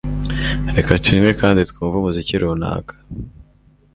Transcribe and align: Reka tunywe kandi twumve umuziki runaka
Reka 0.75 0.91
tunywe 1.03 1.31
kandi 1.41 1.61
twumve 1.69 1.95
umuziki 1.97 2.33
runaka 2.41 2.93